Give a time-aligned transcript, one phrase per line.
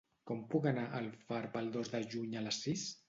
[0.29, 2.87] Com puc anar a Alfarb el dos de juny a les sis?